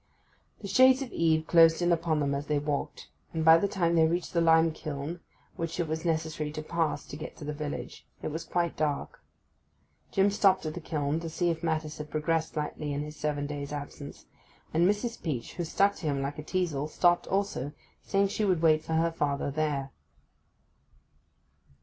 [0.61, 3.93] The shades of eve closed in upon them as they walked, and by the time
[3.93, 5.19] they reached the lime kiln,
[5.57, 9.21] which it was necessary to pass to get to the village, it was quite dark.
[10.11, 13.45] Jim stopped at the kiln, to see if matters had progressed rightly in his seven
[13.45, 14.25] days' absence,
[14.73, 15.21] and Mrs.
[15.21, 17.71] Peach, who stuck to him like a teazle, stopped also,
[18.01, 19.91] saying she would wait for her father there.